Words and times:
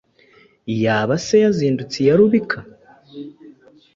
Yaba 0.83 1.15
se 1.25 1.35
yazindutse 1.43 1.95
iya 2.03 2.15
rubika? 2.19 2.57